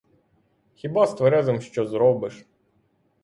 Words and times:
Хіба 0.75 1.07
з 1.07 1.13
тверезим 1.13 1.61
що 1.61 1.85
зробиш? 1.87 2.45